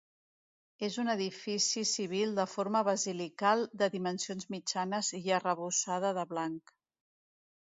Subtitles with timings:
[0.85, 6.75] És un edifici civil de forma basilical de dimensions mitjanes i arrebossada de blanc.